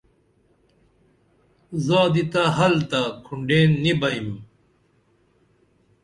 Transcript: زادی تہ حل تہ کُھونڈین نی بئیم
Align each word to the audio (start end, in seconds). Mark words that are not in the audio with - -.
زادی 1.85 2.23
تہ 2.31 2.43
حل 2.57 2.75
تہ 2.89 3.01
کُھونڈین 3.25 3.69
نی 3.83 3.91
بئیم 3.99 4.29